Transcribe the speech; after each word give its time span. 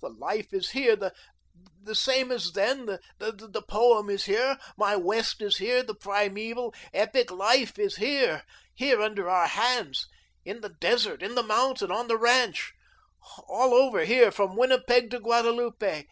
The 0.00 0.08
life 0.08 0.54
is 0.54 0.70
here, 0.70 0.96
the 0.96 1.94
same 1.94 2.32
as 2.32 2.52
then; 2.52 2.86
the 3.18 3.64
Poem 3.68 4.08
is 4.08 4.24
here; 4.24 4.56
my 4.78 4.96
West 4.96 5.42
is 5.42 5.58
here; 5.58 5.82
the 5.82 5.94
primeval, 5.94 6.74
epic 6.94 7.30
life 7.30 7.78
is 7.78 7.96
here, 7.96 8.44
here 8.72 9.02
under 9.02 9.28
our 9.28 9.46
hands, 9.48 10.08
in 10.42 10.62
the 10.62 10.70
desert, 10.80 11.22
in 11.22 11.34
the 11.34 11.42
mountain, 11.42 11.90
on 11.92 12.08
the 12.08 12.16
ranch, 12.16 12.72
all 13.46 13.74
over 13.74 14.06
here, 14.06 14.30
from 14.30 14.56
Winnipeg 14.56 15.10
to 15.10 15.20
Guadalupe. 15.20 16.06